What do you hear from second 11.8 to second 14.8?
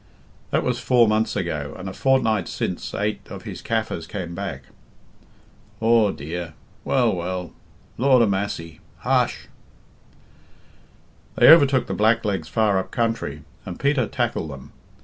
the blacklegs far up country, and Peter tackled them.